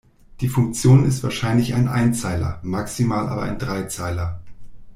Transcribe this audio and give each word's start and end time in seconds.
Die 0.39 0.47
Funktion 0.47 1.05
ist 1.05 1.21
wahrscheinlich 1.21 1.75
ein 1.75 1.87
Einzeiler, 1.87 2.57
maximal 2.63 3.29
aber 3.29 3.43
ein 3.43 3.59
Dreizeiler. 3.59 4.41